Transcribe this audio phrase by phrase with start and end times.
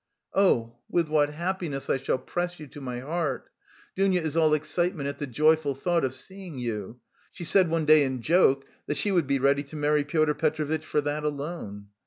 [0.33, 3.51] Oh, with what happiness I shall press you to my heart!
[3.95, 6.99] Dounia is all excitement at the joyful thought of seeing you,
[7.31, 10.87] she said one day in joke that she would be ready to marry Pyotr Petrovitch
[10.87, 11.89] for that alone.